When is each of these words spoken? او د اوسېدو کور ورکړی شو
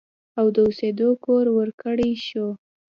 او 0.39 0.45
د 0.55 0.57
اوسېدو 0.65 1.09
کور 1.25 1.45
ورکړی 1.57 2.11
شو 2.27 2.47